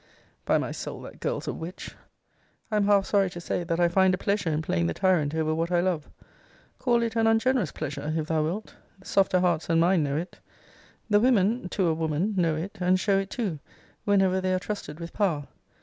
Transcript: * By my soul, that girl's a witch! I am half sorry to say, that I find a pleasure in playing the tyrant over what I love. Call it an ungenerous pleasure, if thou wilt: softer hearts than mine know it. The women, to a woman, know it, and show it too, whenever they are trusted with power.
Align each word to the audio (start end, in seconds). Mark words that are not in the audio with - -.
* 0.25 0.45
By 0.47 0.57
my 0.57 0.71
soul, 0.71 1.01
that 1.03 1.19
girl's 1.19 1.47
a 1.47 1.53
witch! 1.53 1.93
I 2.71 2.75
am 2.77 2.85
half 2.85 3.05
sorry 3.05 3.29
to 3.29 3.39
say, 3.39 3.63
that 3.63 3.79
I 3.79 3.87
find 3.87 4.15
a 4.15 4.17
pleasure 4.17 4.49
in 4.49 4.63
playing 4.63 4.87
the 4.87 4.95
tyrant 4.95 5.35
over 5.35 5.53
what 5.53 5.69
I 5.71 5.79
love. 5.79 6.09
Call 6.79 7.03
it 7.03 7.15
an 7.15 7.27
ungenerous 7.27 7.71
pleasure, 7.71 8.11
if 8.17 8.25
thou 8.25 8.41
wilt: 8.43 8.73
softer 9.03 9.41
hearts 9.41 9.67
than 9.67 9.79
mine 9.79 10.01
know 10.03 10.17
it. 10.17 10.39
The 11.07 11.19
women, 11.19 11.69
to 11.69 11.85
a 11.85 11.93
woman, 11.93 12.33
know 12.35 12.55
it, 12.55 12.79
and 12.81 12.99
show 12.99 13.19
it 13.19 13.29
too, 13.29 13.59
whenever 14.03 14.41
they 14.41 14.55
are 14.55 14.59
trusted 14.59 14.99
with 14.99 15.13
power. 15.13 15.47